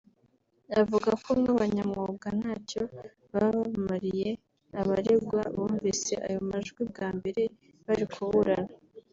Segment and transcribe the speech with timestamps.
[0.81, 2.81] avuga ko nk’abanyamwuga ntacyo
[3.33, 4.29] baba bamariye
[4.81, 7.43] abaregwa bumvise ayo majwi bwa mbere
[7.87, 8.73] bari kuburana